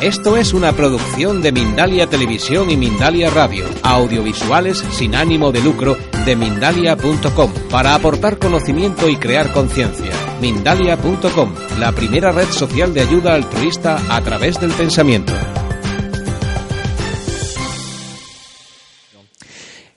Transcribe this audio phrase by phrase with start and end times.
[0.00, 5.94] Esto es una producción de Mindalia Televisión y Mindalia Radio, audiovisuales sin ánimo de lucro
[6.24, 10.10] de mindalia.com, para aportar conocimiento y crear conciencia.
[10.40, 15.34] Mindalia.com, la primera red social de ayuda altruista a través del pensamiento.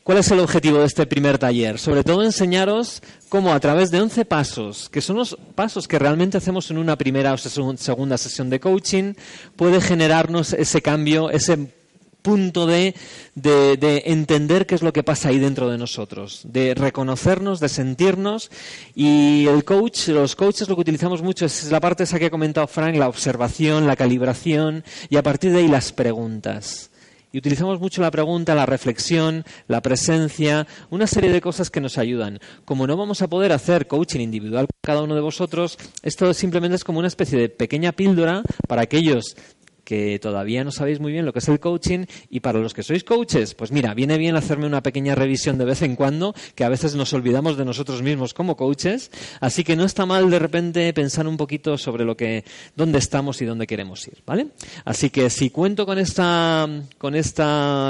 [0.03, 1.79] ¿Cuál es el objetivo de este primer taller?
[1.79, 3.01] Sobre todo enseñaros
[3.33, 6.95] cómo a través de 11 pasos, que son los pasos que realmente hacemos en una
[6.95, 9.15] primera o segunda sesión de coaching,
[9.55, 11.57] puede generarnos ese cambio, ese
[12.21, 12.93] punto de,
[13.33, 18.51] de, entender qué es lo que pasa ahí dentro de nosotros, de reconocernos, de sentirnos.
[18.93, 22.29] Y el coach, los coaches lo que utilizamos mucho es la parte esa que ha
[22.29, 26.91] comentado Frank, la observación, la calibración y a partir de ahí las preguntas.
[27.33, 31.97] Y utilizamos mucho la pregunta, la reflexión, la presencia, una serie de cosas que nos
[31.97, 32.39] ayudan.
[32.63, 36.75] Como no vamos a poder hacer coaching individual con cada uno de vosotros, esto simplemente
[36.75, 39.35] es como una especie de pequeña píldora para aquellos
[39.83, 42.83] que todavía no sabéis muy bien lo que es el coaching y para los que
[42.83, 46.63] sois coaches, pues mira, viene bien hacerme una pequeña revisión de vez en cuando, que
[46.63, 50.39] a veces nos olvidamos de nosotros mismos como coaches, así que no está mal de
[50.39, 52.43] repente pensar un poquito sobre lo que
[52.75, 54.47] dónde estamos y dónde queremos ir, ¿vale?
[54.85, 57.43] Así que si cuento con esta con este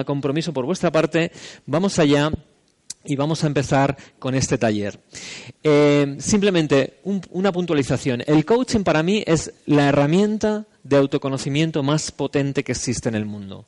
[0.05, 1.31] compromiso por vuestra parte,
[1.65, 2.31] vamos allá
[3.05, 4.99] y vamos a empezar con este taller.
[5.61, 6.99] Eh, simplemente
[7.31, 8.23] una puntualización.
[8.25, 13.25] El coaching para mí es la herramienta de autoconocimiento más potente que existe en el
[13.25, 13.65] mundo.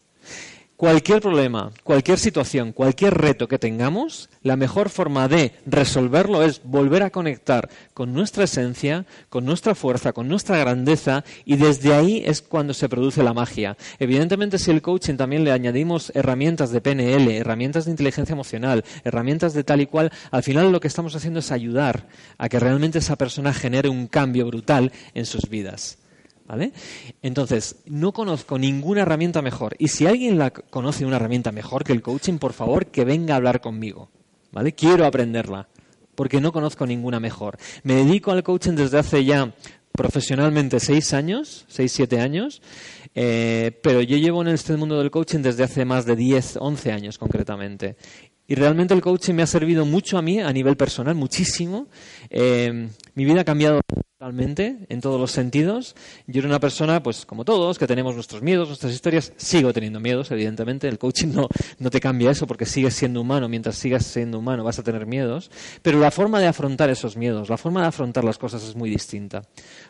[0.77, 7.01] Cualquier problema, cualquier situación, cualquier reto que tengamos, la mejor forma de resolverlo es volver
[7.01, 12.41] a conectar con nuestra esencia, con nuestra fuerza, con nuestra grandeza y desde ahí es
[12.41, 13.77] cuando se produce la magia.
[13.99, 19.53] Evidentemente si el coaching también le añadimos herramientas de PNL, herramientas de inteligencia emocional, herramientas
[19.53, 22.99] de tal y cual, al final lo que estamos haciendo es ayudar a que realmente
[22.99, 25.99] esa persona genere un cambio brutal en sus vidas.
[26.47, 26.73] ¿Vale?
[27.23, 29.75] Entonces, no conozco ninguna herramienta mejor.
[29.79, 33.33] Y si alguien la conoce una herramienta mejor que el coaching, por favor, que venga
[33.33, 34.09] a hablar conmigo.
[34.51, 34.73] ¿Vale?
[34.73, 35.67] Quiero aprenderla,
[36.13, 37.57] porque no conozco ninguna mejor.
[37.83, 39.53] Me dedico al coaching desde hace ya
[39.91, 42.61] profesionalmente seis años, seis, siete años,
[43.15, 46.91] eh, pero yo llevo en este mundo del coaching desde hace más de diez, once
[46.91, 47.95] años concretamente.
[48.47, 51.87] Y realmente el coaching me ha servido mucho a mí a nivel personal, muchísimo.
[52.29, 53.81] Eh, mi vida ha cambiado
[54.19, 55.95] totalmente en todos los sentidos.
[56.27, 59.33] Yo era una persona, pues como todos, que tenemos nuestros miedos, nuestras historias.
[59.37, 60.87] Sigo teniendo miedos, evidentemente.
[60.87, 61.47] El coaching no,
[61.79, 63.49] no te cambia eso porque sigues siendo humano.
[63.49, 65.49] Mientras sigas siendo humano vas a tener miedos.
[65.81, 68.91] Pero la forma de afrontar esos miedos, la forma de afrontar las cosas es muy
[68.91, 69.41] distinta.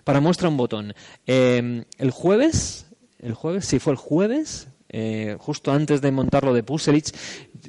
[0.05, 0.93] Para muestra un botón.
[1.27, 2.87] Eh, el jueves,
[3.19, 7.11] el jueves, sí fue el jueves, eh, justo antes de montarlo de Puselich,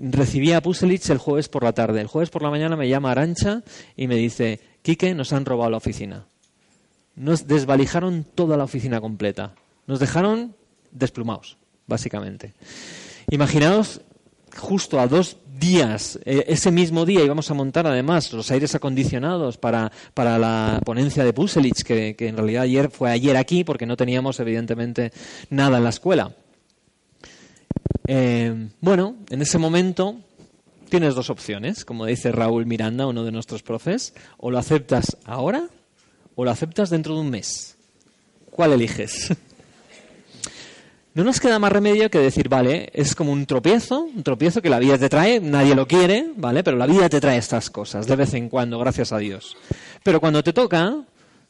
[0.03, 2.01] recibí a Puselich el jueves por la tarde.
[2.01, 3.63] El jueves por la mañana me llama Arancha
[3.97, 6.27] y me dice, Quique, nos han robado la oficina.
[7.15, 9.55] Nos desvalijaron toda la oficina completa.
[9.87, 10.55] Nos dejaron
[10.91, 11.57] desplumados,
[11.87, 12.55] básicamente.
[13.31, 14.01] Imaginaos,
[14.57, 19.57] justo a dos días, eh, ese mismo día íbamos a montar además los aires acondicionados
[19.57, 23.87] para, para la ponencia de Puselich, que, que en realidad ayer fue ayer aquí porque
[23.87, 25.13] no teníamos evidentemente
[25.51, 26.35] nada en la escuela.
[28.07, 30.17] Eh, bueno, en ese momento
[30.89, 35.69] tienes dos opciones, como dice Raúl Miranda, uno de nuestros profes, o lo aceptas ahora
[36.37, 37.77] o lo aceptas dentro de un mes.
[38.51, 39.33] ¿Cuál eliges?
[41.17, 44.69] No nos queda más remedio que decir, vale, es como un tropiezo, un tropiezo que
[44.69, 46.63] la vida te trae, nadie lo quiere, ¿vale?
[46.63, 49.57] Pero la vida te trae estas cosas de vez en cuando, gracias a Dios.
[50.03, 50.95] Pero cuando te toca,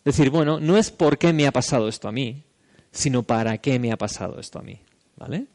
[0.04, 2.44] decir, bueno, no es por qué me ha pasado esto a mí,
[2.92, 4.78] sino para qué me ha pasado esto a mí,
[5.16, 5.46] ¿vale?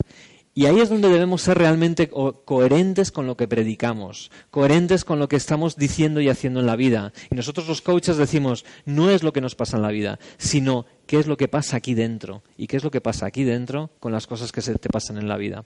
[0.54, 5.30] Y ahí es donde debemos ser realmente coherentes con lo que predicamos, coherentes con lo
[5.30, 7.14] que estamos diciendo y haciendo en la vida.
[7.30, 10.86] Y nosotros los coaches decimos, no es lo que nos pasa en la vida, sino
[11.08, 12.44] qué es lo que pasa aquí dentro.
[12.58, 15.18] Y qué es lo que pasa aquí dentro con las cosas que se te pasan
[15.18, 15.64] en la vida.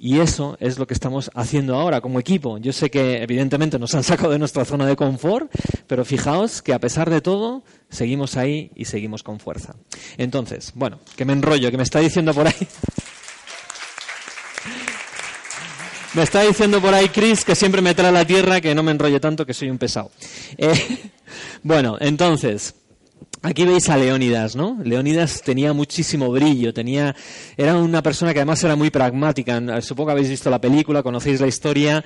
[0.00, 2.56] Y eso es lo que estamos haciendo ahora como equipo.
[2.58, 5.52] Yo sé que evidentemente nos han sacado de nuestra zona de confort,
[5.86, 9.74] pero fijaos que a pesar de todo, seguimos ahí y seguimos con fuerza.
[10.16, 12.68] Entonces, bueno, que me enrollo, que me está diciendo por ahí.
[16.18, 18.90] Me está diciendo por ahí Chris que siempre me trae la tierra, que no me
[18.90, 20.10] enrolle tanto, que soy un pesado.
[20.56, 20.98] Eh,
[21.62, 22.74] bueno, entonces,
[23.42, 24.76] Aquí veis a Leónidas, ¿no?
[24.82, 27.14] Leónidas tenía muchísimo brillo, tenía,
[27.56, 29.80] era una persona que además era muy pragmática.
[29.80, 32.04] Supongo que habéis visto la película, conocéis la historia,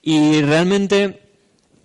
[0.00, 1.29] y realmente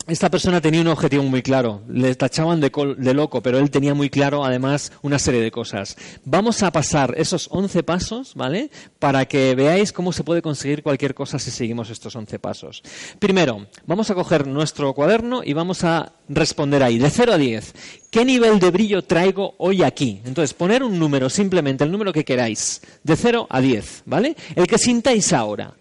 [0.07, 3.95] esta persona tenía un objetivo muy claro, le tachaban de, de, loco, pero él tenía
[3.95, 5.97] muy claro además una serie de cosas.
[6.23, 8.69] Vamos a pasar esos 11 pasos, ¿vale?
[8.99, 12.83] Para que veáis cómo se puede conseguir cualquier cosa si seguimos estos 11 pasos.
[13.17, 17.73] Primero, vamos a coger nuestro cuaderno y vamos a responder ahí, de 0 a 10,
[18.11, 20.21] ¿qué nivel de brillo traigo hoy aquí?
[20.25, 24.35] Entonces, poner un número, simplemente el número que queráis, de 0 a 10, ¿vale?
[24.55, 25.73] El que sintáis ahora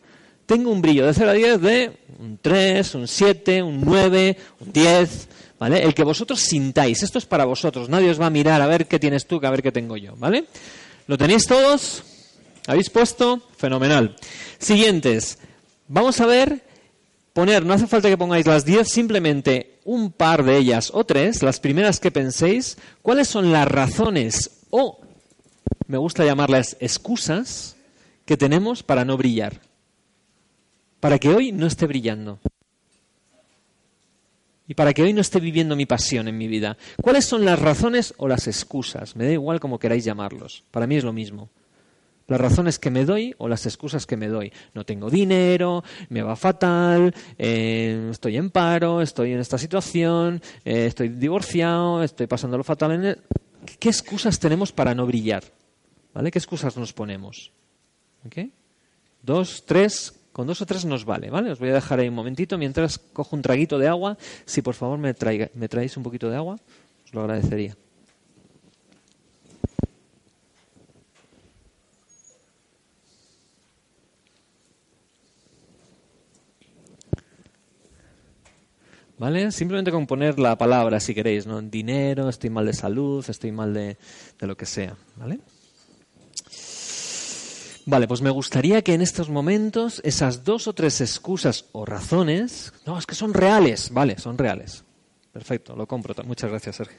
[0.46, 4.72] tengo un brillo de 0 a 10 de un 3, un 7, un 9, un
[4.72, 5.82] 10, ¿vale?
[5.82, 7.02] El que vosotros sintáis.
[7.02, 7.88] Esto es para vosotros.
[7.88, 10.14] Nadie os va a mirar a ver qué tienes tú, a ver qué tengo yo,
[10.16, 10.44] ¿vale?
[11.06, 12.02] ¿Lo tenéis todos?
[12.66, 13.42] ¿Habéis puesto?
[13.56, 14.16] Fenomenal.
[14.58, 15.38] Siguientes.
[15.88, 16.62] Vamos a ver,
[17.32, 21.42] poner, no hace falta que pongáis las 10, simplemente un par de ellas o tres,
[21.42, 24.98] las primeras que penséis, cuáles son las razones o,
[25.86, 27.76] me gusta llamarlas excusas,
[28.24, 29.60] que tenemos para no brillar
[31.04, 32.40] para que hoy no esté brillando.
[34.66, 36.78] Y para que hoy no esté viviendo mi pasión en mi vida.
[37.02, 39.14] ¿Cuáles son las razones o las excusas?
[39.14, 40.64] Me da igual como queráis llamarlos.
[40.70, 41.50] Para mí es lo mismo.
[42.26, 44.50] Las razones que me doy o las excusas que me doy.
[44.72, 50.86] No tengo dinero, me va fatal, eh, estoy en paro, estoy en esta situación, eh,
[50.86, 53.18] estoy divorciado, estoy pasándolo fatal en el...
[53.78, 55.44] ¿Qué excusas tenemos para no brillar?
[56.14, 56.30] ¿Vale?
[56.30, 57.52] ¿Qué excusas nos ponemos?
[59.22, 61.52] Dos, tres, con dos o tres nos vale, ¿vale?
[61.52, 64.18] Os voy a dejar ahí un momentito mientras cojo un traguito de agua.
[64.44, 66.58] Si por favor me, traéis un poquito de agua,
[67.04, 67.76] os lo agradecería.
[79.16, 79.52] ¿Vale?
[79.52, 81.62] Simplemente con poner la palabra, si queréis, ¿no?
[81.62, 83.96] Dinero, estoy mal de salud, estoy mal de,
[84.40, 85.38] de lo que sea, ¿vale?
[87.86, 92.72] Vale, pues me gustaría que en estos momentos esas dos o tres excusas o razones,
[92.86, 94.84] no, es que son reales, vale, son reales.
[95.32, 96.14] Perfecto, lo compro.
[96.24, 96.98] Muchas gracias, Sergio.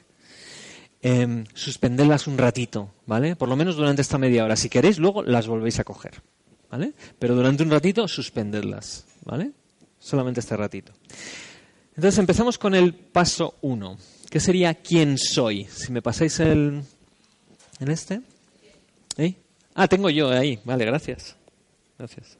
[1.02, 3.34] Eh, un ratito, ¿vale?
[3.34, 4.56] Por lo menos durante esta media hora.
[4.56, 6.22] Si queréis, luego las volvéis a coger,
[6.70, 6.92] ¿vale?
[7.18, 9.52] Pero durante un ratito, suspenderlas, ¿vale?
[9.98, 10.92] Solamente este ratito.
[11.96, 13.98] Entonces empezamos con el paso uno,
[14.30, 15.64] que sería quién soy.
[15.64, 16.82] Si me pasáis el...
[17.80, 18.20] ¿En este?
[19.16, 19.34] ¿Eh?
[19.78, 20.58] Ah, tengo yo ahí.
[20.64, 21.36] Vale, gracias.
[21.98, 22.38] Gracias.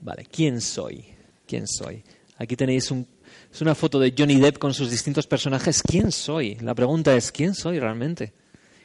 [0.00, 1.04] Vale, ¿quién soy?
[1.46, 2.02] ¿Quién soy?
[2.38, 3.06] Aquí tenéis un,
[3.52, 5.80] es una foto de Johnny Depp con sus distintos personajes.
[5.80, 6.56] ¿Quién soy?
[6.56, 8.32] La pregunta es, ¿quién soy realmente?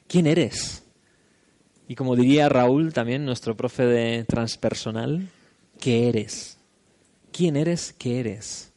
[0.08, 0.84] ¿Quién eres?
[1.88, 5.28] Y como diría Raúl, también nuestro profe de transpersonal,
[5.80, 6.60] ¿qué eres?
[7.32, 7.96] ¿Quién eres?
[7.98, 8.74] ¿Qué eres?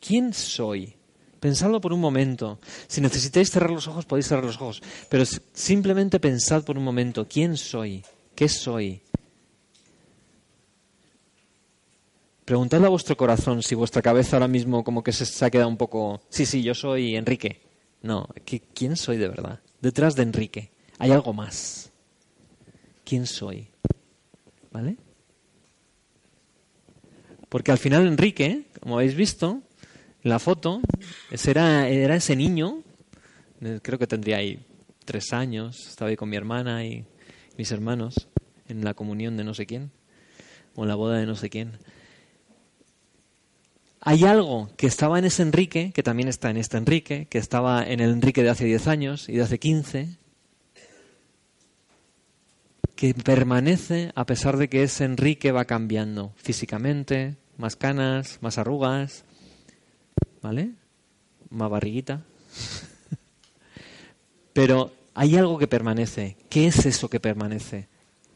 [0.00, 0.97] ¿Quién soy?
[1.40, 2.58] Pensadlo por un momento.
[2.88, 4.82] Si necesitáis cerrar los ojos, podéis cerrar los ojos.
[5.08, 8.04] Pero simplemente pensad por un momento, ¿quién soy?
[8.34, 9.02] ¿Qué soy?
[12.44, 15.76] Preguntadle a vuestro corazón si vuestra cabeza ahora mismo como que se, ha quedado un
[15.76, 16.22] poco...
[16.30, 17.60] Sí, sí, yo soy Enrique.
[18.02, 18.28] No,
[18.74, 19.60] ¿quién soy de verdad?
[19.80, 21.92] Detrás de Enrique hay algo más.
[23.04, 23.68] ¿Quién soy?
[24.72, 24.96] ¿Vale?
[27.48, 29.62] Porque al final Enrique, como habéis visto,
[30.22, 30.80] la foto,
[31.46, 32.82] era, era ese niño,
[33.60, 34.60] eh, creo que tendría ahí
[35.04, 37.04] tres años, estaba ahí con mi hermana y
[37.56, 38.28] mis hermanos
[38.68, 39.90] en la comunión de no sé quién,
[40.74, 41.78] o en la boda de no sé quién.
[44.00, 47.84] Hay algo que estaba en ese Enrique, que también está en este Enrique, que estaba
[47.84, 50.18] en el Enrique de hace 10 años y de hace 15,
[52.94, 59.24] que permanece a pesar de que ese Enrique va cambiando físicamente, más canas, más arrugas,
[60.48, 60.70] ¿vale?
[61.50, 62.22] Más barriguita.
[64.54, 66.38] Pero hay algo que permanece.
[66.48, 67.86] ¿Qué es eso que permanece?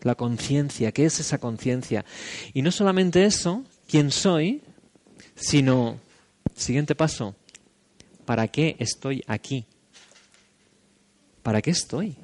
[0.02, 0.92] La conciencia.
[0.92, 2.04] ¿Qué es esa conciencia?
[2.52, 4.60] Y no solamente eso, quién soy,
[5.37, 5.98] sino,
[6.54, 7.34] siguiente paso,
[8.26, 9.64] ¿para qué estoy aquí?
[11.42, 12.16] ¿Para qué estoy?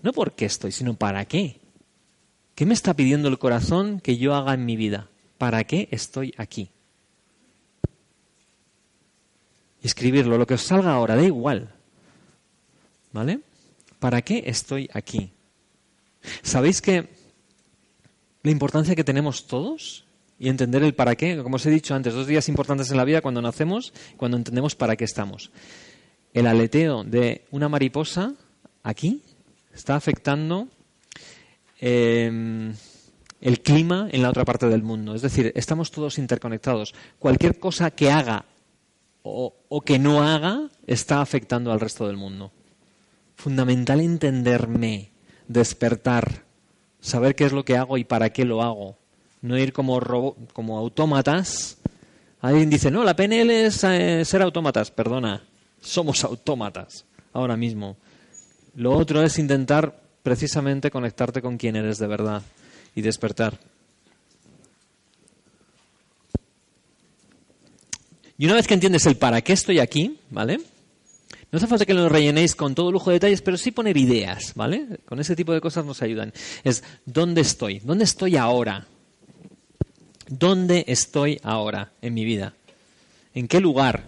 [0.00, 1.60] No por qué estoy, sino para qué.
[2.54, 5.10] ¿Qué me está pidiendo el corazón que yo haga en mi vida?
[5.36, 6.70] ¿Para qué estoy aquí?
[9.86, 11.74] Escribirlo, lo que os salga ahora, da igual.
[13.12, 13.40] ¿Vale?
[13.98, 15.32] ¿Para qué estoy aquí?
[16.42, 17.08] ¿Sabéis que
[18.42, 20.04] la importancia que tenemos todos
[20.38, 23.04] y entender el para qué, como os he dicho antes, dos días importantes en la
[23.04, 25.50] vida cuando nacemos, cuando entendemos para qué estamos.
[26.34, 28.34] El aleteo de una mariposa
[28.82, 29.22] aquí
[29.74, 30.68] está afectando
[31.80, 32.74] em,
[33.40, 35.14] el clima en la otra parte del mundo.
[35.14, 36.94] Es decir, estamos todos interconectados.
[37.18, 38.44] Cualquier cosa que haga
[39.26, 42.52] o, que no haga está afectando al resto del mundo.
[43.34, 45.10] Fundamental entenderme,
[45.48, 46.44] despertar,
[47.00, 48.96] saber qué es lo que hago y para qué lo hago.
[49.42, 50.00] No ir como,
[50.52, 51.78] como autómatas.
[52.40, 54.90] Alguien dice, no, la PNL es eh, ser autómatas.
[54.90, 55.44] Perdona,
[55.80, 57.96] somos autómatas ahora mismo.
[58.74, 62.42] Lo otro es intentar precisamente conectarte con quien eres de verdad
[62.94, 63.58] y despertar.
[68.38, 70.60] Y una vez que entiendes el para qué estoy aquí, ¿vale?
[71.50, 74.52] No hace falta que lo rellenéis con todo lujo de detalles, pero sí poner ideas,
[74.54, 74.86] ¿vale?
[75.06, 76.32] Con ese tipo de cosas nos ayudan.
[76.64, 77.78] Es ¿dónde estoy?
[77.78, 78.86] ¿Dónde estoy ahora?
[80.28, 82.54] ¿Dónde estoy ahora en mi vida?
[83.32, 84.04] ¿En qué lugar?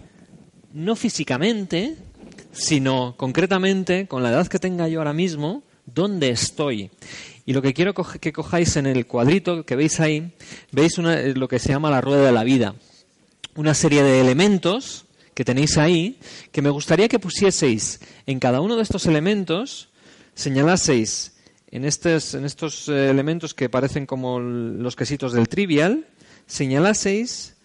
[0.73, 1.95] No físicamente,
[2.51, 6.91] sino concretamente, con la edad que tenga yo ahora mismo, ¿dónde estoy?
[7.45, 10.31] Y lo que quiero que cojáis en el cuadrito que veis ahí,
[10.71, 12.75] veis lo que se llama la rueda de la vida.
[13.55, 16.19] Una serie de elementos que tenéis ahí,
[16.51, 19.89] que me gustaría que pusieseis en cada uno de estos elementos,
[20.33, 21.33] señalaseis
[21.71, 26.05] en estos, en estos eh, elementos que parecen como los quesitos del trivial,
[26.47, 27.55] señalaseis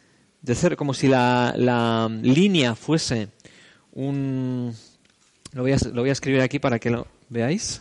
[0.42, 3.28] de cero, como si la, la línea fuese
[3.92, 4.74] un...
[5.52, 7.80] Lo voy, a, lo voy a escribir aquí para que lo veáis.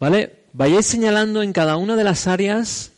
[0.00, 0.44] ¿Vale?
[0.52, 2.92] Vayáis señalando en cada una de las áreas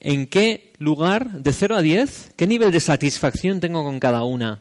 [0.00, 4.60] en qué lugar, de 0 a 10, qué nivel de satisfacción tengo con cada una.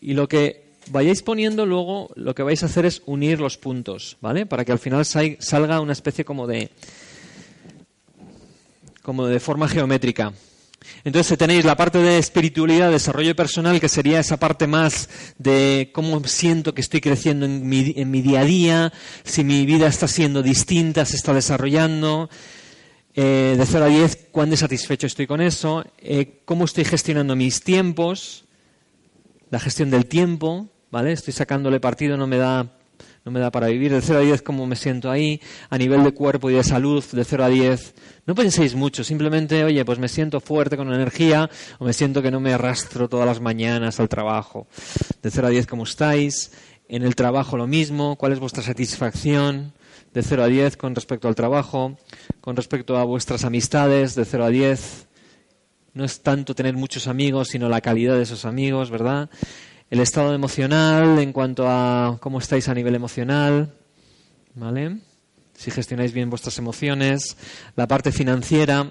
[0.00, 4.16] Y lo que vayáis poniendo luego, lo que vais a hacer es unir los puntos,
[4.20, 4.46] ¿vale?
[4.46, 6.70] Para que al final salga una especie como de,
[9.02, 10.32] como de forma geométrica.
[11.04, 16.22] Entonces tenéis la parte de espiritualidad, desarrollo personal, que sería esa parte más de cómo
[16.24, 17.82] siento que estoy creciendo en mi,
[18.22, 18.92] día a día,
[19.24, 22.28] si mi vida está siendo distinta, se está desarrollando.
[23.14, 27.62] Eh, de 0 a 10, cuán satisfecho estoy con eso, eh, cómo estoy gestionando mis
[27.62, 28.44] tiempos,
[29.48, 31.12] la gestión del tiempo, ¿vale?
[31.12, 32.75] Estoy sacándole partido, no me da
[33.26, 33.92] no me da para vivir.
[33.92, 35.40] De 0 a 10, ¿cómo me siento ahí?
[35.68, 37.94] A nivel de cuerpo y de salud, de 0 a 10.
[38.24, 42.30] No penséis mucho, simplemente, oye, pues me siento fuerte con energía o me siento que
[42.30, 44.68] no me arrastro todas las mañanas al trabajo.
[45.24, 46.52] De 0 a 10, ¿cómo estáis?
[46.88, 49.72] En el trabajo lo mismo, ¿cuál es vuestra satisfacción?
[50.14, 51.98] De 0 a 10 con respecto al trabajo,
[52.40, 55.08] con respecto a vuestras amistades, de 0 a 10.
[55.94, 59.30] No es tanto tener muchos amigos, sino la calidad de esos amigos, ¿verdad?
[59.90, 63.72] El estado emocional en cuanto a cómo estáis a nivel emocional,
[64.54, 64.98] ¿vale?
[65.54, 67.36] Si gestionáis bien vuestras emociones,
[67.76, 68.90] la parte financiera,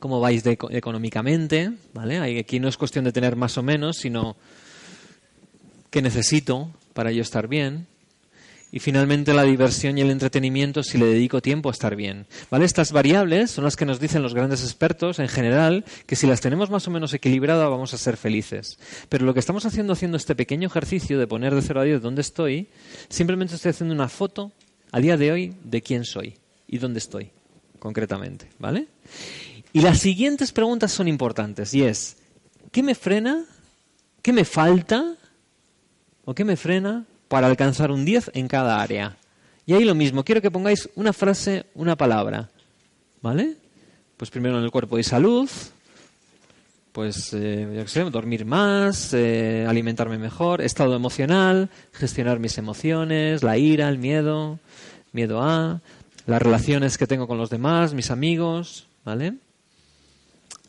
[0.00, 2.38] cómo vais económicamente, ¿vale?
[2.38, 4.36] Aquí no es cuestión de tener más o menos, sino
[5.90, 7.86] qué necesito para yo estar bien,
[8.74, 12.26] y finalmente la diversión y el entretenimiento si le dedico tiempo a estar bien.
[12.50, 12.64] ¿Vale?
[12.64, 16.40] Estas variables son las que nos dicen los grandes expertos en general que si las
[16.40, 18.78] tenemos más o menos equilibradas vamos a ser felices.
[19.10, 22.00] Pero lo que estamos haciendo haciendo este pequeño ejercicio de poner de 0 a 10
[22.00, 22.68] dónde estoy,
[23.10, 24.52] simplemente estoy haciendo una foto
[24.90, 27.30] a día de hoy de quién soy y dónde estoy
[27.78, 28.88] concretamente, ¿vale?
[29.74, 32.16] Y las siguientes preguntas son importantes y es
[32.70, 33.44] ¿qué me frena?
[34.22, 35.14] ¿Qué me falta?
[36.24, 39.16] ¿O qué me frena para alcanzar un 10 en cada área.
[39.64, 42.50] Y ahí lo mismo, quiero que pongáis una frase, una palabra.
[43.22, 43.56] ¿Vale?
[44.18, 45.48] Pues primero en el cuerpo y salud,
[46.92, 53.88] pues, eh, sé, dormir más, eh, alimentarme mejor, estado emocional, gestionar mis emociones, la ira,
[53.88, 54.58] el miedo,
[55.12, 55.80] miedo a,
[56.26, 59.36] las relaciones que tengo con los demás, mis amigos, ¿vale?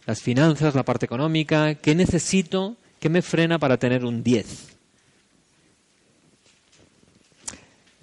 [0.06, 2.78] Las finanzas, la parte económica, ¿qué necesito?
[3.02, 4.73] ¿Qué me frena para tener un 10?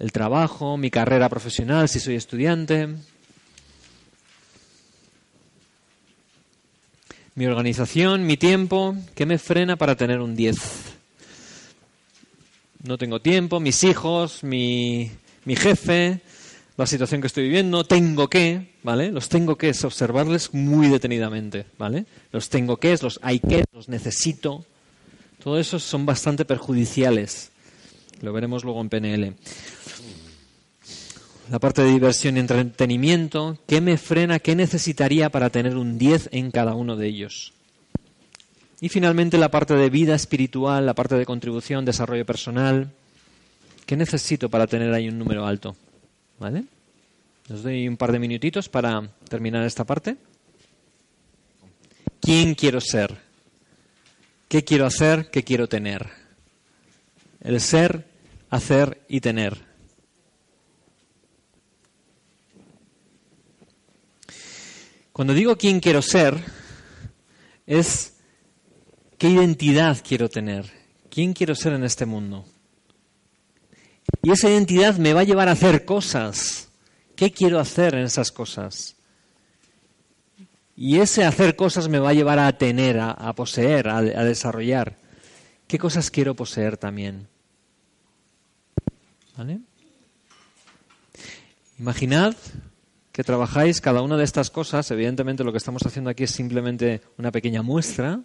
[0.01, 2.89] El trabajo, mi carrera profesional si soy estudiante,
[7.35, 10.57] mi organización, mi tiempo, ¿qué me frena para tener un 10?
[12.83, 15.11] No tengo tiempo, mis hijos, mi,
[15.45, 16.21] mi jefe,
[16.77, 19.11] la situación que estoy viviendo, tengo que, ¿vale?
[19.11, 22.07] Los tengo que es observarles muy detenidamente, ¿vale?
[22.31, 24.65] Los tengo que, los hay que, los necesito.
[25.43, 27.51] Todo eso son bastante perjudiciales.
[28.21, 29.35] Lo veremos luego en PNL
[31.51, 36.29] la parte de diversión y entretenimiento, ¿qué me frena, qué necesitaría para tener un 10
[36.31, 37.51] en cada uno de ellos?
[38.79, 42.93] Y finalmente la parte de vida espiritual, la parte de contribución, desarrollo personal,
[43.85, 45.75] ¿qué necesito para tener ahí un número alto?
[46.39, 46.63] ¿Vale?
[47.53, 50.15] Os doy un par de minutitos para terminar esta parte.
[52.21, 53.17] ¿Quién quiero ser?
[54.47, 55.29] ¿Qué quiero hacer?
[55.29, 56.07] ¿Qué quiero tener?
[57.41, 58.05] El ser,
[58.51, 59.65] hacer y tener.
[65.11, 66.37] Cuando digo quién quiero ser,
[67.65, 68.17] es
[69.17, 70.71] qué identidad quiero tener,
[71.09, 72.45] quién quiero ser en este mundo.
[74.21, 76.69] Y esa identidad me va a llevar a hacer cosas.
[77.15, 78.95] ¿Qué quiero hacer en esas cosas?
[80.75, 84.97] Y ese hacer cosas me va a llevar a tener, a, poseer, a, desarrollar.
[85.67, 87.27] ¿Qué cosas quiero poseer también?
[91.79, 92.35] Imaginad
[93.11, 94.89] que trabajáis cada una de estas cosas.
[94.91, 98.21] Evidentemente lo que estamos haciendo aquí es simplemente una pequeña muestra.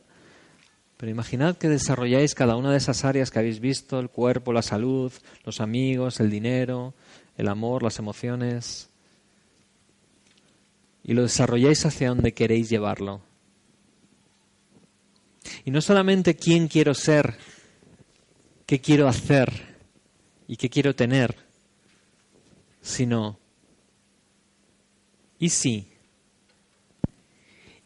[0.96, 4.62] Pero imaginad que desarrolláis cada una de esas áreas que habéis visto, el cuerpo, la
[4.62, 5.12] salud,
[5.44, 6.94] los amigos, el dinero,
[7.37, 8.88] el amor, las emociones,
[11.04, 13.20] y lo desarrolláis hacia donde queréis llevarlo.
[15.64, 17.37] Y no solamente quién quiero ser,
[18.64, 19.75] qué quiero hacer
[20.49, 21.37] y qué quiero tener,
[22.83, 23.38] sino
[25.38, 25.88] ¿y si?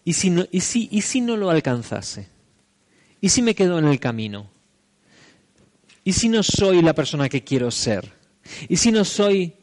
[0.04, 2.28] ¿Y si no, y si, y si no lo alcanzase?
[3.20, 4.50] ¿Y si me quedo en el camino?
[6.04, 8.12] ¿Y si no soy la persona que quiero ser?
[8.68, 9.54] ¿Y si no soy,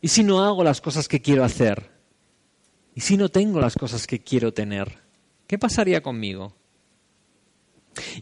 [0.00, 1.90] y si no hago las cosas que quiero hacer?
[2.94, 4.98] ¿Y si no tengo las cosas que quiero tener?
[5.46, 6.54] ¿Qué pasaría conmigo?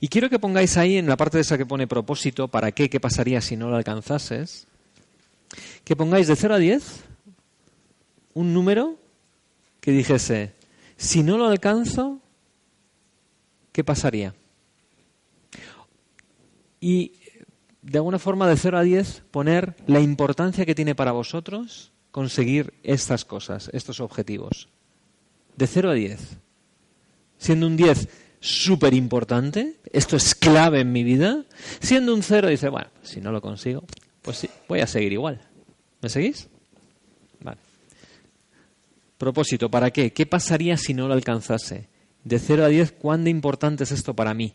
[0.01, 2.89] Y quiero que pongáis ahí en la parte de esa que pone propósito, ¿para qué?
[2.89, 4.67] ¿Qué pasaría si no lo alcanzases?
[5.85, 7.05] Que pongáis de 0 a 10
[8.35, 8.97] un número
[9.81, 10.55] que dijese,
[10.97, 12.21] si no lo alcanzo,
[13.73, 14.35] ¿qué pasaría?
[16.81, 17.13] Y
[17.83, 22.75] de alguna forma de 0 a 10 poner la importancia que tiene para vosotros conseguir
[22.83, 24.69] estas cosas, estos objetivos.
[25.57, 26.39] De 0 a 10.
[27.39, 28.09] Siendo un 10
[28.41, 31.45] súper importante, esto es clave en mi vida,
[31.81, 33.85] siendo un 0 dice, bueno, si no lo consigo,
[34.23, 35.41] pues sí, voy a seguir igual.
[36.01, 36.49] ¿Me seguís?
[37.41, 37.59] Vale.
[39.17, 40.13] Propósito, ¿para qué?
[40.13, 41.89] ¿Qué pasaría si no lo alcanzase?
[42.25, 44.55] De 0 a 10, ¿cuán importante es esto para mí?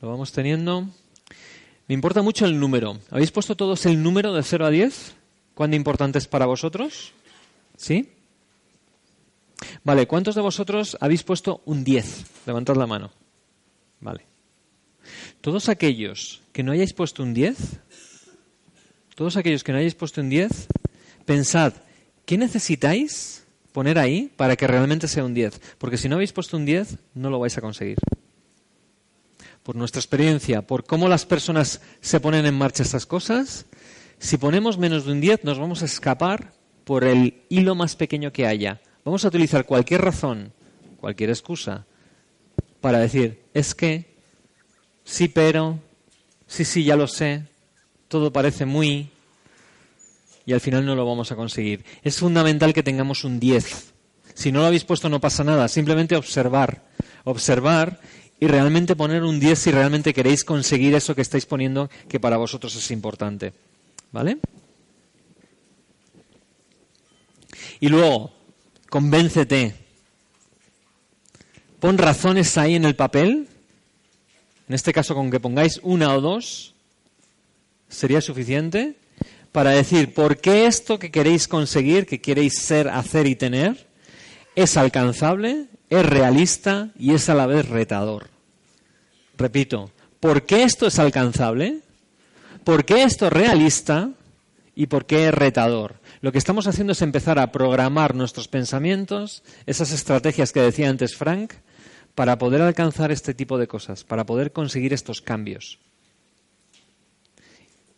[0.00, 0.88] Lo vamos teniendo.
[1.88, 2.98] Me importa mucho el número.
[3.10, 5.14] ¿Habéis puesto todos el número de 0 a 10?
[5.54, 7.12] ¿Cuán importante es para vosotros?
[7.76, 8.08] ¿Sí?
[9.84, 12.46] Vale, ¿cuántos de vosotros habéis puesto un 10?
[12.46, 13.10] Levantad la mano.
[14.00, 14.26] Vale.
[15.40, 17.56] Todos aquellos que no hayáis puesto un 10,
[19.14, 20.68] todos aquellos que no hayáis puesto un 10,
[21.24, 21.74] pensad,
[22.24, 25.60] ¿qué necesitáis poner ahí para que realmente sea un 10?
[25.78, 27.98] Porque si no habéis puesto un 10, no lo vais a conseguir
[29.62, 33.66] por nuestra experiencia, por cómo las personas se ponen en marcha estas cosas,
[34.18, 36.52] si ponemos menos de un 10 nos vamos a escapar
[36.84, 38.80] por el hilo más pequeño que haya.
[39.04, 40.52] Vamos a utilizar cualquier razón,
[40.98, 41.86] cualquier excusa,
[42.80, 44.14] para decir, es que,
[45.04, 45.78] sí, pero,
[46.46, 47.44] sí, sí, ya lo sé,
[48.08, 49.10] todo parece muy,
[50.44, 51.84] y al final no lo vamos a conseguir.
[52.02, 53.92] Es fundamental que tengamos un 10.
[54.34, 56.82] Si no lo habéis puesto no pasa nada, simplemente observar.
[57.24, 58.00] Observar
[58.42, 62.38] y realmente poner un 10 si realmente queréis conseguir eso que estáis poniendo que para
[62.38, 63.52] vosotros es importante.
[64.10, 64.38] ¿Vale?
[67.78, 68.32] Y luego,
[68.90, 69.76] convéncete.
[71.78, 73.46] Pon razones ahí en el papel.
[74.68, 76.74] En este caso, con que pongáis una o dos,
[77.88, 78.96] sería suficiente
[79.52, 83.86] para decir por qué esto que queréis conseguir, que queréis ser, hacer y tener,
[84.56, 88.31] es alcanzable, es realista y es a la vez retador.
[89.42, 91.80] Repito, ¿por qué esto es alcanzable?
[92.62, 94.10] ¿Por qué esto es realista?
[94.76, 95.96] ¿Y por qué es retador?
[96.20, 101.16] Lo que estamos haciendo es empezar a programar nuestros pensamientos, esas estrategias que decía antes
[101.16, 101.54] Frank,
[102.14, 105.80] para poder alcanzar este tipo de cosas, para poder conseguir estos cambios.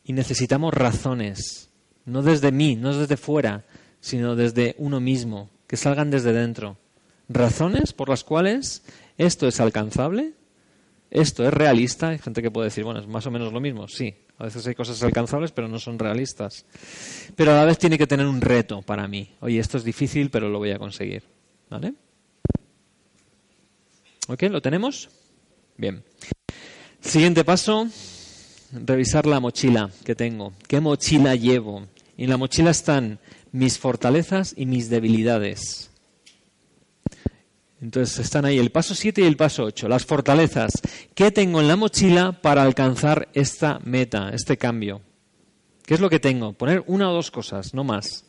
[0.03, 1.69] Y necesitamos razones,
[2.07, 3.65] no desde mí, no desde fuera,
[4.01, 6.79] sino desde uno mismo, que salgan desde dentro.
[7.29, 8.83] Razones por las cuales
[9.19, 10.33] esto es alcanzable
[11.15, 12.09] esto es realista.
[12.09, 13.87] Hay gente que puede decir, bueno, es más o menos lo mismo.
[13.89, 16.67] Sí, a veces hay cosas alcanzables, pero no son realistas.
[17.37, 19.31] Pero a la vez tiene que tener un reto para mí.
[19.41, 21.23] Oye, esto es difícil, pero lo voy a conseguir.
[21.71, 21.95] ¿Vale?
[24.27, 24.43] ¿Ok?
[24.51, 25.09] ¿Lo tenemos?
[25.77, 26.03] Bien.
[27.01, 27.87] Siguiente paso,
[28.73, 30.53] revisar la mochila que tengo.
[30.67, 31.87] ¿Qué mochila llevo?
[32.17, 33.21] Y en la mochila están
[33.53, 35.91] mis fortalezas y mis debilidades.
[37.85, 40.73] Entonces están ahí el paso 7 y el paso 8, las fortalezas.
[41.15, 45.03] ¿Qué tengo en la mochila para alcanzar esta meta, este cambio?
[45.85, 46.55] ¿Qué es lo que tengo?
[46.55, 48.25] Poner una o dos cosas, no más.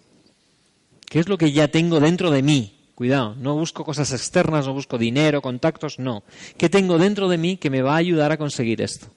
[1.10, 2.82] ¿Qué es lo que ya tengo dentro de mí?
[2.96, 6.26] Cuidado, no busco cosas externas, no busco dinero, contactos, no.
[6.58, 9.08] ¿Qué tengo dentro de mí que me va a ayudar a conseguir esto?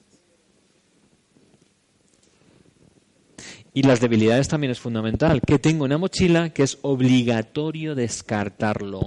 [3.73, 5.41] Y las debilidades también es fundamental.
[5.41, 9.01] Que tengo una mochila que es obligatorio descartarlo.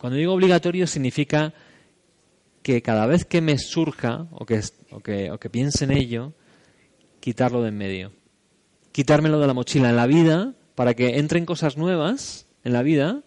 [0.00, 1.52] Cuando digo obligatorio significa
[2.62, 5.00] que cada vez que me surja o que, o
[5.38, 6.32] que, piense en ello,
[7.20, 8.12] quitarlo de en medio.
[8.92, 13.24] Quitármelo de la mochila en la vida, para que entren cosas nuevas en la vida,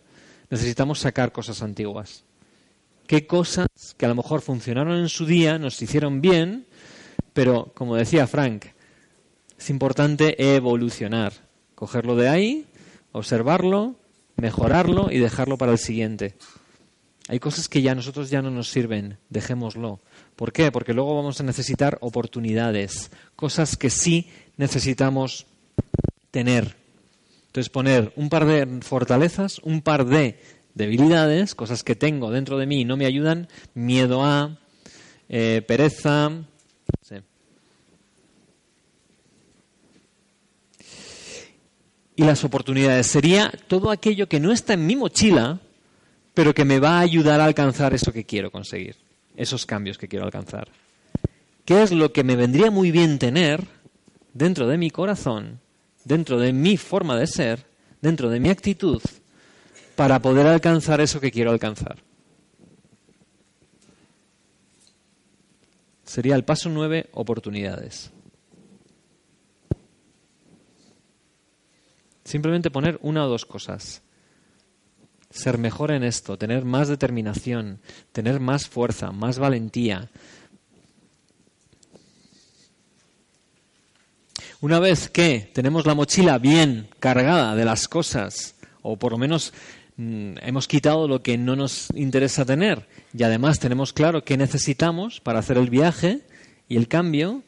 [0.49, 2.23] necesitamos sacar cosas antiguas.
[3.05, 6.65] ¿Qué cosas que a lo mejor funcionaron en su día, nos hicieron bien,
[7.33, 8.65] pero como decía Frank,
[9.59, 11.33] es importante evolucionar,
[11.75, 12.65] cogerlo de ahí,
[13.11, 13.95] observarlo,
[14.37, 16.35] mejorarlo y dejarlo para el siguiente.
[17.27, 19.99] Hay cosas que ya a nosotros ya no nos sirven, dejémoslo.
[20.35, 20.71] ¿Por qué?
[20.71, 25.45] Porque luego vamos a necesitar oportunidades, cosas que sí necesitamos
[26.31, 26.77] tener.
[27.47, 30.39] Entonces poner un par de fortalezas, un par de
[30.73, 34.59] debilidades, cosas que tengo dentro de mí y no me ayudan, miedo a,
[35.27, 36.31] eh, pereza.
[42.17, 45.59] Y las oportunidades sería todo aquello que no está en mi mochila,
[46.33, 48.95] pero que me va a ayudar a alcanzar eso que quiero conseguir,
[49.35, 50.67] esos cambios que quiero alcanzar.
[51.63, 53.63] ¿Qué es lo que me vendría muy bien tener
[54.33, 55.59] dentro de mi corazón,
[56.05, 57.67] dentro de mi forma de ser,
[58.01, 58.99] dentro de mi actitud,
[59.95, 61.97] para poder alcanzar eso que quiero alcanzar?
[66.03, 68.11] Sería el paso nueve, oportunidades.
[72.27, 74.01] Simplemente poner una o dos cosas
[75.29, 77.79] ser mejor en esto, tener más determinación,
[78.11, 80.09] tener más fuerza, más valentía.
[84.59, 89.53] Una vez que tenemos la mochila bien cargada de las cosas, o por lo menos
[89.95, 95.21] mm, hemos quitado lo que no nos interesa tener, y además tenemos claro qué necesitamos
[95.21, 96.23] para hacer el viaje
[96.67, 97.43] y el cambio,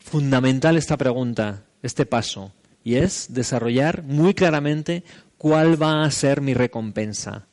[0.00, 2.52] fundamental esta pregunta, este paso,
[2.84, 5.04] y es desarrollar muy claramente
[5.40, 7.46] ¿cuál va a ser mi recompensa?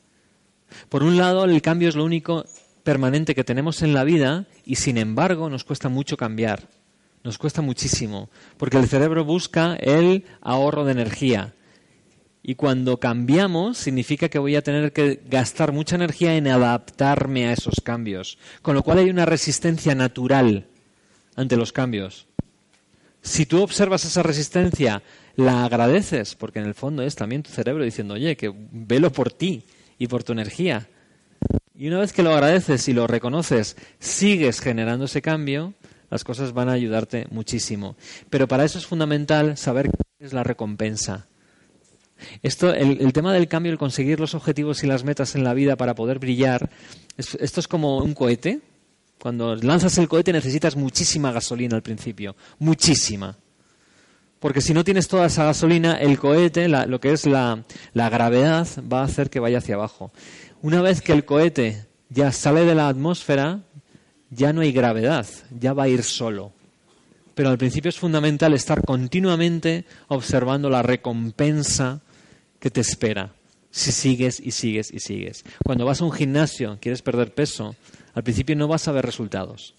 [0.90, 2.46] Por un lado, el cambio es lo único
[2.84, 6.68] permanente que tenemos en la vida y sin embargo nos cuesta mucho cambiar.
[7.24, 11.54] Nos cuesta muchísimo, porque el cerebro busca el ahorro de energía.
[12.44, 17.54] Y cuando cambiamos significa que voy a tener que gastar mucha energía en adaptarme a
[17.54, 18.38] esos cambios.
[18.62, 20.68] Con lo cual hay una resistencia natural
[21.36, 22.28] ante los cambios.
[23.28, 25.04] Si tú observas esa resistencia
[25.36, 29.34] la agradeces, porque en el fondo es también tu cerebro diciendo, oye, que velo por
[29.34, 29.64] ti
[30.00, 30.88] y por tu energía.
[31.76, 35.74] Y una vez que lo agradeces y lo reconoces, sigues generando ese cambio,
[36.10, 37.98] las cosas van a ayudarte muchísimo.
[38.30, 41.28] Pero para eso es fundamental saber qué es la recompensa.
[42.44, 45.76] Esto, el, tema del cambio, el conseguir los objetivos y las metas en la vida
[45.76, 46.70] para poder brillar,
[47.18, 48.62] esto es como un cohete.
[49.20, 53.36] Cuando lanzas el cohete necesitas muchísima gasolina al principio, muchísima.
[54.40, 59.02] Porque si no tienes toda esa gasolina, el cohete, lo que es la, gravedad, va
[59.02, 60.12] a hacer que vaya hacia abajo.
[60.62, 63.62] Una vez que el cohete ya sale de la atmósfera,
[64.30, 65.26] ya no hay gravedad,
[65.60, 66.52] ya va a ir solo.
[67.34, 72.02] Pero al principio es fundamental estar continuamente observando la recompensa
[72.60, 73.37] que te espera
[73.78, 75.46] si sigues y sigues y sigues.
[75.64, 77.76] Cuando vas a un gimnasio, quieres perder peso,
[78.16, 79.76] al principio no vas a ver resultados.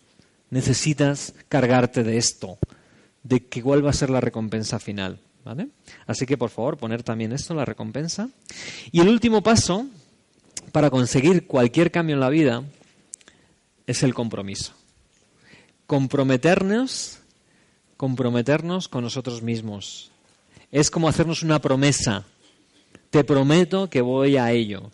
[0.50, 2.58] Necesitas cargarte de esto,
[3.24, 5.18] de que cuál va a ser la recompensa final.
[5.44, 5.70] ¿vale?
[6.06, 8.30] Así que, por favor, poner también esto, la recompensa.
[8.92, 9.86] Y el último paso
[10.70, 12.62] para conseguir cualquier cambio en la vida
[13.88, 14.74] es el compromiso.
[15.88, 17.18] Comprometernos,
[17.96, 20.12] comprometernos con nosotros mismos.
[20.70, 22.26] Es como hacernos una promesa.
[23.10, 24.90] Te prometo que voy a ello.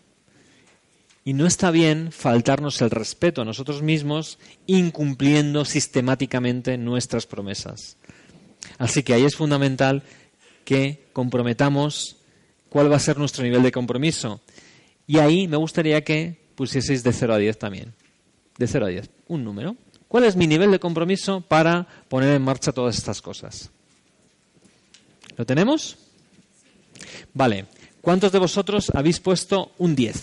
[1.23, 7.97] Y no está bien faltarnos el respeto a nosotros mismos incumpliendo sistemáticamente nuestras promesas.
[8.77, 10.03] Así que ahí es fundamental
[10.63, 12.17] que comprometamos
[12.69, 14.41] cuál va a ser nuestro nivel de compromiso.
[15.07, 17.93] Y ahí me gustaría que pusieseis de 0 a 10 también.
[18.57, 19.75] De 0 a 10, un número.
[20.07, 23.71] ¿Cuál es mi nivel de compromiso para poner en marcha todas estas cosas?
[25.37, 25.97] ¿Lo tenemos?
[27.33, 27.65] Vale.
[28.05, 30.15] ¿Cuántos de vosotros habéis puesto un 10?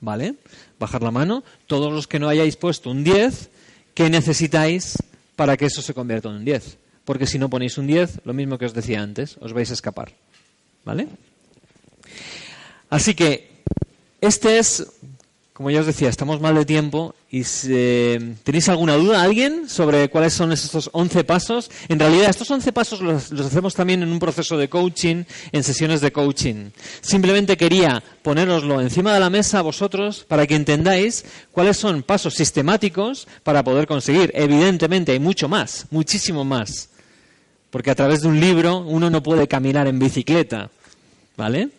[0.00, 0.36] ¿Vale?
[0.78, 1.42] Bajar la mano.
[1.66, 3.50] Todos los que no hayáis puesto un 10,
[3.92, 4.94] ¿qué necesitáis
[5.34, 6.78] para que eso se convierta en un 10.
[7.04, 9.74] Porque si no ponéis un 10, lo mismo que os decía antes, os vais a
[9.74, 10.12] escapar.
[10.84, 11.08] ¿Vale?
[12.88, 13.50] Así que
[14.20, 14.86] este es,
[15.52, 17.44] como ya os decía, estamos mal de tiempo y
[18.42, 21.70] tenéis alguna duda, alguien, sobre cuáles son estos 11 pasos.
[21.88, 26.00] En realidad, estos 11 pasos los, hacemos también en un proceso de coaching, en sesiones
[26.00, 26.70] de coaching.
[27.00, 32.34] Simplemente quería poneroslo encima de la mesa a vosotros para que entendáis cuáles son pasos
[32.34, 34.32] sistemáticos para poder conseguir.
[34.34, 36.88] Evidentemente, hay mucho más, muchísimo más.
[37.70, 40.68] Porque a través de un libro uno no puede caminar en bicicleta.
[41.36, 41.70] ¿Vale?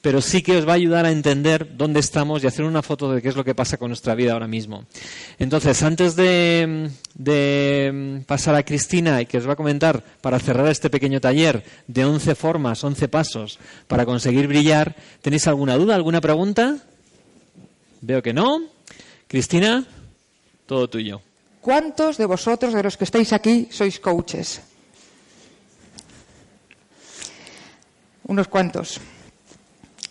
[0.00, 3.12] Pero sí que os va a ayudar a entender dónde estamos y hacer una foto
[3.12, 4.84] de qué es lo que pasa con nuestra vida ahora mismo.
[5.38, 6.90] Entonces, antes de,
[8.26, 12.04] pasar a Cristina y que os va a comentar para cerrar este pequeño taller de
[12.04, 13.58] 11 formas, 11 pasos
[13.88, 16.76] para conseguir brillar, ¿tenéis alguna duda, alguna pregunta?
[18.00, 18.62] Veo que no.
[19.26, 19.84] Cristina,
[20.66, 21.20] todo tuyo.
[21.60, 24.62] ¿Cuántos de vosotros, de los que estáis aquí, sois coaches?
[28.24, 29.00] Unos cuantos.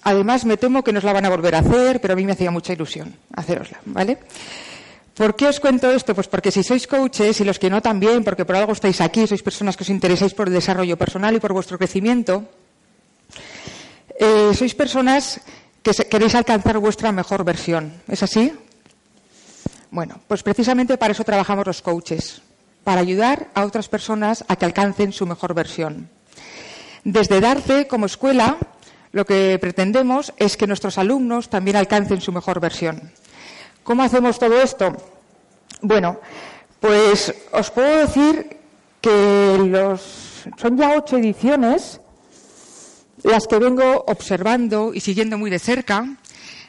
[0.07, 2.31] Además, me temo que nos la van a volver a hacer, pero a mí me
[2.31, 4.17] hacía mucha ilusión hacerosla, ¿vale?
[5.13, 6.15] ¿Por qué os cuento esto?
[6.15, 9.27] Pues porque si sois coaches y los que no también, porque por algo estáis aquí,
[9.27, 12.47] sois personas que os interesáis por el desarrollo personal y por vuestro crecimiento,
[14.17, 15.41] eh, sois personas
[15.83, 17.91] que queréis alcanzar vuestra mejor versión.
[18.07, 18.53] ¿Es así?
[19.91, 22.41] Bueno, pues precisamente para eso trabajamos los coaches,
[22.85, 26.07] para ayudar a otras personas a que alcancen su mejor versión.
[27.03, 28.55] Desde Darte, como escuela,
[29.17, 33.11] lo que pretendemos es que nuestros alumnos también alcancen su mejor versión.
[33.83, 34.95] ¿Cómo hacemos todo esto?
[35.81, 36.19] Bueno,
[36.79, 38.57] pues os puedo decir
[39.01, 39.97] que
[40.55, 41.99] son ya ocho ediciones
[43.23, 46.05] las que vengo observando y siguiendo muy de cerca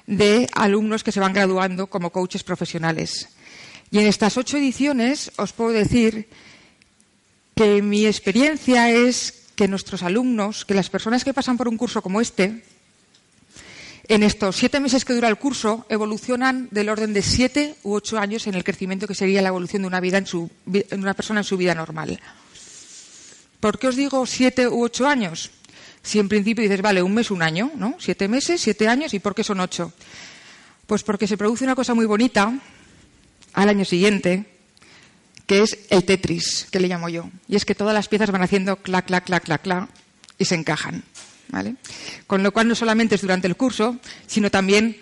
[0.06, 3.28] de alumnos que se van graduando como coaches profesionales.
[3.90, 6.30] Y en estas ocho ediciones os puedo decir
[7.54, 12.00] que mi experiencia es que nuestros alumnos, que las personas que pasan por un curso
[12.00, 12.62] como este,
[14.06, 18.18] en estos siete meses que dura el curso, evolucionan del orden de siete u ocho
[18.18, 20.26] años en el crecimiento que sería la evolución de una vida en,
[20.92, 22.20] una persona en su vida normal.
[23.58, 25.50] ¿Por qué os digo siete u ocho años?
[26.04, 27.96] Si en principio dices, vale, un mes, un año, ¿no?
[27.98, 29.92] Siete meses, siete años, ¿y por qué son ocho?
[30.86, 32.56] Pues porque se produce una cosa muy bonita
[33.54, 34.57] al año siguiente,
[35.48, 37.30] que es el Tetris, que le llamo yo.
[37.48, 39.88] Y es que todas las piezas van haciendo clac, clac, clac, clac, clac
[40.36, 41.02] y se encajan.
[41.48, 41.76] ¿vale?
[42.26, 44.98] Con lo cual no solamente es durante el curso, sino también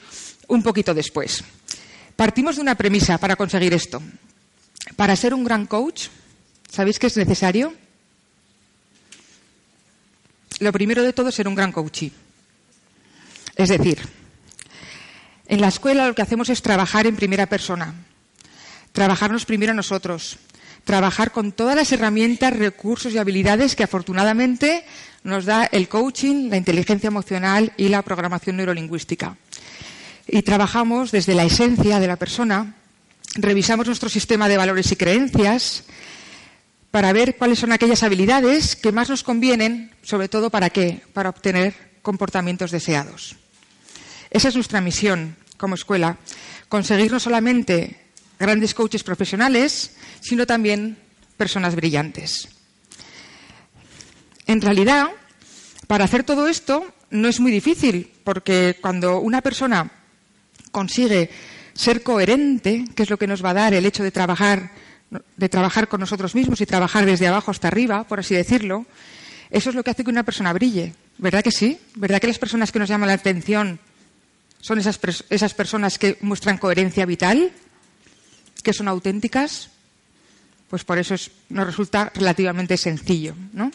[0.47, 1.43] un poquito después.
[2.15, 4.01] Partimos de una premisa para conseguir esto.
[4.95, 6.07] Para ser un gran coach,
[6.71, 7.75] ¿sabéis qué es necesario?
[10.61, 12.13] Lo primero de todo es ser un gran coachee.
[13.57, 13.99] Es decir,
[15.49, 17.97] en la escuela lo que hacemos es trabajar en primera persona
[18.97, 20.39] trabajarnos primero nosotros,
[20.85, 24.87] trabajar con todas las herramientas, recursos y habilidades que afortunadamente
[25.23, 29.37] nos da el coaching, la inteligencia emocional y la programación neurolingüística.
[30.27, 32.75] Y trabajamos desde la esencia de la persona,
[33.35, 35.85] revisamos nuestro sistema de valores y creencias
[36.91, 41.29] para ver cuáles son aquellas habilidades que más nos convienen, sobre todo para qué, para
[41.29, 43.37] obtener comportamientos deseados.
[44.31, 46.17] Esa es nuestra misión como escuela,
[46.71, 48.06] conseguir no solamente
[48.39, 50.99] grandes coaches profesionales, sino también
[51.37, 52.49] personas brillantes.
[54.47, 55.09] En realidad,
[55.87, 59.91] para hacer todo esto no es muy difícil, porque cuando una persona
[60.71, 61.31] consigue
[61.75, 64.73] ser coherente, que es lo que nos va a dar el hecho de trabajar,
[65.37, 68.87] de trabajar con nosotros mismos y trabajar desde abajo hasta arriba, por así decirlo,
[69.51, 70.95] eso es lo que hace que una persona brille.
[71.19, 71.79] ¿Verdad que sí?
[71.95, 73.79] ¿Verdad que las personas que nos llaman la atención
[74.61, 74.99] son esas,
[75.31, 77.53] esas personas que muestran coherencia vital?
[78.63, 79.71] Que son auténticas,
[80.69, 81.15] pues por eso
[81.49, 83.35] nos resulta relativamente sencillo.
[83.53, 83.71] ¿no?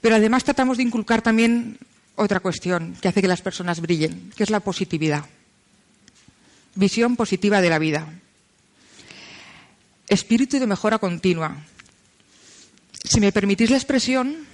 [0.00, 1.78] Pero además tratamos de inculcar también
[2.16, 5.26] otra cuestión que hace que las personas brillen, que es la positividad.
[6.74, 8.08] Visión positiva de la vida.
[10.08, 11.56] Espíritu de mejora continua.
[13.04, 14.46] Si me permitís la expresión,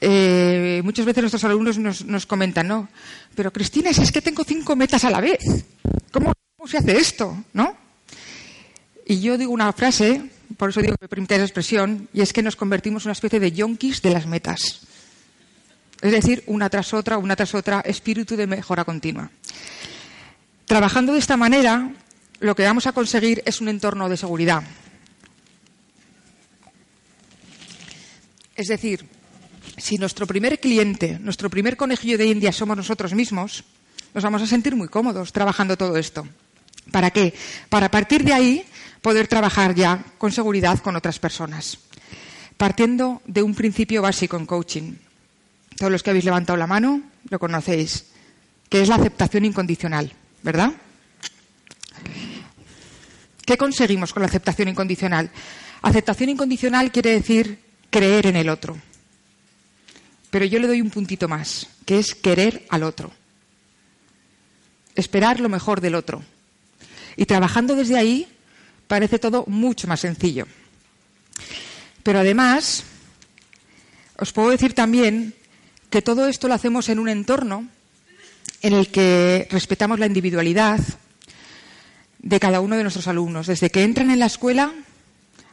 [0.00, 2.88] eh, muchas veces nuestros alumnos nos, nos, comentan, ¿no?
[3.34, 5.40] Pero Cristina, si es que tengo cinco metas a la vez,
[6.10, 7.42] ¿cómo, ¿Cómo se hace esto?
[7.54, 7.74] ¿No?
[9.06, 10.20] Y yo digo una frase,
[10.58, 13.12] por eso digo que me permite la expresión, y es que nos convertimos en una
[13.14, 14.82] especie de yonkis de las metas.
[16.02, 19.30] Es decir, una tras otra, una tras otra, espíritu de mejora continua.
[20.66, 21.94] Trabajando de esta manera,
[22.40, 24.62] lo que vamos a conseguir es un entorno de seguridad.
[28.54, 29.06] Es decir,
[29.78, 33.64] si nuestro primer cliente, nuestro primer conejillo de India somos nosotros mismos,
[34.12, 36.28] nos vamos a sentir muy cómodos trabajando todo esto.
[36.90, 37.34] ¿Para qué?
[37.68, 38.64] Para partir de ahí
[39.02, 41.78] poder trabajar ya con seguridad con otras personas.
[42.56, 44.94] Partiendo de un principio básico en coaching.
[45.76, 48.06] Todos los que habéis levantado la mano lo conocéis,
[48.68, 50.12] que es la aceptación incondicional.
[50.42, 50.72] ¿verdad?
[53.44, 55.30] ¿Qué conseguimos con la aceptación incondicional?
[55.82, 57.58] Aceptación incondicional quiere decir
[57.90, 58.76] creer en el otro.
[60.30, 63.10] Pero yo le doy un puntito más, que es querer al otro.
[64.94, 66.22] Esperar lo mejor del otro.
[67.20, 68.26] Y trabajando desde ahí
[68.88, 70.46] parece todo mucho más sencillo.
[72.02, 72.82] Pero además,
[74.16, 75.34] os puedo decir también
[75.90, 77.68] que todo esto lo hacemos en un entorno
[78.62, 80.80] en el que respetamos la individualidad
[82.20, 84.72] de cada uno de nuestros alumnos, desde que entran en la escuela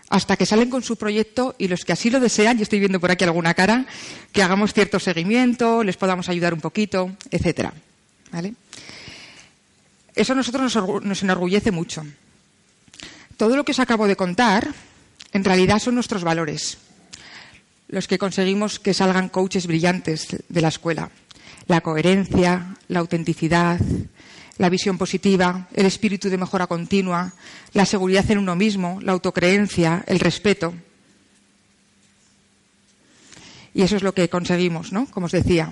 [0.08, 3.02] hasta que salen con su proyecto y los que así lo desean, y estoy viendo
[3.02, 3.86] por aquí alguna cara,
[4.32, 7.74] que hagamos cierto seguimiento, les podamos ayudar un poquito, etcétera.
[8.32, 8.54] ¿Vale?
[10.18, 12.04] Eso a nosotros nos, nos enorgullece mucho.
[13.38, 14.74] Todo lo que os acabo de contar,
[15.32, 16.80] en realidad son nuestros valores,
[17.88, 21.12] los que conseguimos que salgan coaches brillantes de la escuela.
[21.68, 23.80] La coherencia, la autenticidad,
[24.58, 27.34] la visión positiva, el espíritu de mejora continua,
[27.74, 30.74] la seguridad en uno mismo, la autocreencia, el respeto.
[33.76, 35.06] Y eso es lo que conseguimos, ¿no?
[35.12, 35.72] Como os decía,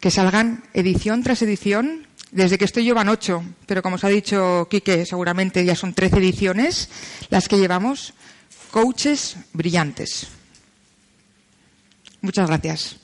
[0.00, 2.07] que salgan edición tras edición.
[2.30, 6.18] Desde que estoy yo ocho, pero como os ha dicho Quique, seguramente ya son trece
[6.18, 6.90] ediciones
[7.30, 8.12] las que llevamos.
[8.70, 10.28] Coaches brillantes.
[12.20, 12.96] Muchas gracias.